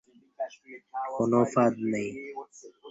কোনো 1.15 1.39
ফাঁদ 1.51 1.73
নেই। 1.91 2.09